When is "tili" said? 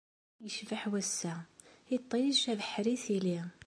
3.03-3.39